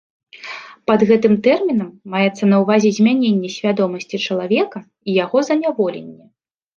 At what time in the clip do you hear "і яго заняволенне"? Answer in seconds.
5.07-6.25